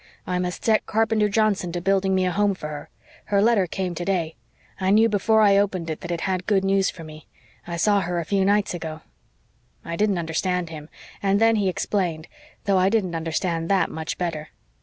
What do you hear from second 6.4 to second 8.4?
good news for me. I saw her a